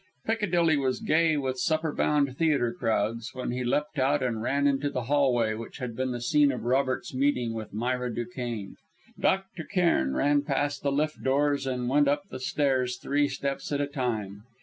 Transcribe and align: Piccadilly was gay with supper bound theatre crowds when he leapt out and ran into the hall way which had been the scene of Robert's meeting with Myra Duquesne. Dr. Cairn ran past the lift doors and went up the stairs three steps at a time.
Piccadilly 0.25 0.77
was 0.77 0.99
gay 0.99 1.37
with 1.37 1.59
supper 1.59 1.93
bound 1.93 2.35
theatre 2.35 2.73
crowds 2.73 3.35
when 3.35 3.51
he 3.51 3.63
leapt 3.63 3.99
out 3.99 4.23
and 4.23 4.41
ran 4.41 4.65
into 4.65 4.89
the 4.89 5.03
hall 5.03 5.31
way 5.31 5.53
which 5.53 5.77
had 5.77 5.95
been 5.95 6.09
the 6.09 6.19
scene 6.19 6.51
of 6.51 6.63
Robert's 6.63 7.13
meeting 7.13 7.53
with 7.53 7.71
Myra 7.71 8.11
Duquesne. 8.11 8.77
Dr. 9.19 9.63
Cairn 9.63 10.15
ran 10.15 10.41
past 10.41 10.81
the 10.81 10.91
lift 10.91 11.21
doors 11.23 11.67
and 11.67 11.87
went 11.87 12.07
up 12.07 12.23
the 12.31 12.39
stairs 12.39 12.97
three 12.97 13.27
steps 13.27 13.71
at 13.71 13.79
a 13.79 13.85
time. 13.85 14.41